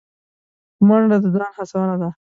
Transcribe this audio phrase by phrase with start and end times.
[0.87, 2.09] منډه د ځان هڅونه ده